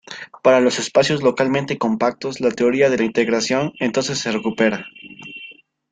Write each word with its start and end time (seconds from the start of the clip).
Para 0.41 0.61
los 0.61 0.79
espacios 0.79 1.21
localmente 1.21 1.77
compactos 1.77 2.39
la 2.39 2.49
teoría 2.49 2.89
de 2.89 2.97
la 2.97 3.03
integración 3.03 3.73
entonces 3.79 4.17
se 4.17 4.31
recupera. 4.31 4.83